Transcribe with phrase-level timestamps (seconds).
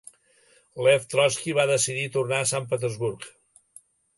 [0.85, 3.29] Lev Trotski va decidir tornar a Sant Petersburg.